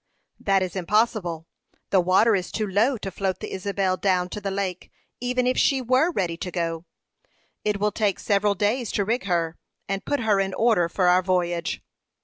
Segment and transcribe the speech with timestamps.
[0.39, 1.45] "That is impossible.
[1.91, 4.89] The water is too low to float the Isabel down to the lake,
[5.19, 6.85] even if she were ready to go.
[7.63, 11.21] It will take several days to rig her, and put her in order for our
[11.21, 11.83] voyage."